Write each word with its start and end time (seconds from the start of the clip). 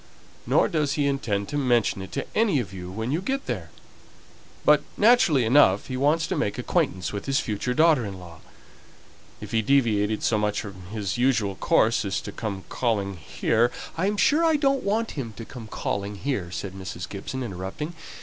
Nor 0.47 0.67
does 0.67 0.93
he 0.93 1.05
intend 1.05 1.47
to 1.49 1.57
mention 1.59 2.01
it 2.01 2.11
to 2.13 2.25
any 2.35 2.59
of 2.59 2.73
you 2.73 2.89
when 2.89 3.11
you 3.11 3.21
go 3.21 3.37
there; 3.45 3.69
but, 4.65 4.81
naturally 4.97 5.45
enough, 5.45 5.89
he 5.89 5.95
wants 5.95 6.25
to 6.25 6.35
make 6.35 6.57
acquaintance 6.57 7.13
with 7.13 7.27
his 7.27 7.39
future 7.39 7.75
daughter 7.75 8.03
in 8.03 8.17
law. 8.19 8.39
If 9.41 9.51
he 9.51 9.61
deviated 9.61 10.23
so 10.23 10.39
much 10.39 10.61
from 10.61 10.87
his 10.91 11.19
usual 11.19 11.53
course 11.53 12.03
as 12.03 12.19
to 12.21 12.31
come 12.31 12.63
calling 12.67 13.15
here" 13.15 13.69
"I 13.95 14.07
am 14.07 14.17
sure 14.17 14.43
I 14.43 14.55
don't 14.55 14.81
want 14.81 15.11
him 15.11 15.33
to 15.33 15.45
come 15.45 15.67
calling 15.67 16.15
here," 16.15 16.49
said 16.49 16.73
Mrs. 16.73 17.07
Gibson, 17.07 17.43
interrupting. 17.43 17.93